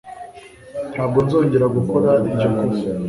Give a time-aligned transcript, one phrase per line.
[0.93, 2.87] Ntabwo nzongera gukora iryo kosa